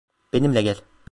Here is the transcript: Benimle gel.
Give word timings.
Benimle 0.33 0.61
gel. 0.61 0.81